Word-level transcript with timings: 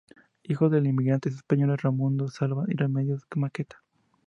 Hijo 0.41 0.67
de 0.69 0.79
los 0.79 0.89
inmigrantes 0.89 1.35
españoles 1.35 1.83
Raymundo 1.83 2.27
Salvat 2.27 2.69
y 2.69 2.73
Remedios 2.73 3.21
Maqueda. 3.35 3.83